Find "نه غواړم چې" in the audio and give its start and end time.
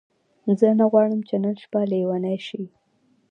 0.79-1.35